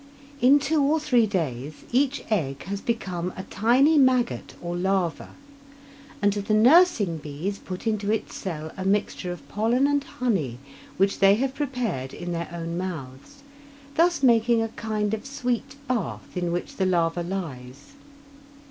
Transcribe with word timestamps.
In 0.41 0.57
two 0.57 0.81
or 0.81 0.99
three 0.99 1.27
days 1.27 1.85
each 1.91 2.23
egg 2.31 2.63
has 2.63 2.81
become 2.81 3.31
a 3.37 3.43
tiny 3.43 3.99
maggot 3.99 4.55
or 4.59 4.75
larva, 4.75 5.35
and 6.23 6.33
the 6.33 6.55
nursing 6.55 7.17
bees 7.19 7.59
put 7.59 7.85
into 7.85 8.11
its 8.11 8.35
cell 8.35 8.71
a 8.75 8.83
mixture 8.83 9.31
of 9.31 9.47
pollen 9.47 9.85
and 9.85 10.03
honey 10.03 10.57
which 10.97 11.19
they 11.19 11.35
have 11.35 11.53
prepared 11.53 12.15
in 12.15 12.31
their 12.31 12.49
own 12.51 12.79
mouths, 12.79 13.43
thus 13.93 14.23
making 14.23 14.59
a 14.63 14.69
kind 14.69 15.13
of 15.13 15.23
sweet 15.27 15.75
bath 15.87 16.35
in 16.35 16.51
which 16.51 16.77
the 16.77 16.85
larva 16.87 17.21
lies. 17.21 17.93